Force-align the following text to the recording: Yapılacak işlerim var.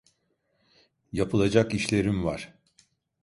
Yapılacak 1.13 1.73
işlerim 1.73 2.23
var. 2.23 2.53